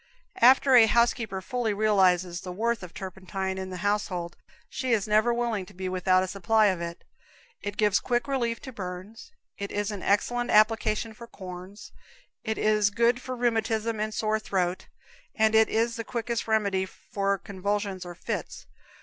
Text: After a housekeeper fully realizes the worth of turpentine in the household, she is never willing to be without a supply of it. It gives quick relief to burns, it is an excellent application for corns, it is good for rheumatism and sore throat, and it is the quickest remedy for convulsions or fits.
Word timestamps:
After 0.41 0.73
a 0.73 0.87
housekeeper 0.87 1.41
fully 1.43 1.75
realizes 1.75 2.41
the 2.41 2.51
worth 2.51 2.81
of 2.81 2.91
turpentine 2.91 3.59
in 3.59 3.69
the 3.69 3.85
household, 3.85 4.35
she 4.67 4.93
is 4.93 5.07
never 5.07 5.31
willing 5.31 5.63
to 5.67 5.75
be 5.75 5.87
without 5.87 6.23
a 6.23 6.27
supply 6.27 6.65
of 6.73 6.81
it. 6.81 7.03
It 7.61 7.77
gives 7.77 7.99
quick 7.99 8.27
relief 8.27 8.59
to 8.61 8.71
burns, 8.71 9.31
it 9.59 9.71
is 9.71 9.91
an 9.91 10.01
excellent 10.01 10.49
application 10.49 11.13
for 11.13 11.27
corns, 11.27 11.91
it 12.43 12.57
is 12.57 12.89
good 12.89 13.21
for 13.21 13.35
rheumatism 13.35 13.99
and 13.99 14.11
sore 14.11 14.39
throat, 14.39 14.87
and 15.35 15.53
it 15.53 15.69
is 15.69 15.97
the 15.97 16.03
quickest 16.03 16.47
remedy 16.47 16.87
for 16.87 17.37
convulsions 17.37 18.03
or 18.03 18.15
fits. 18.15 18.65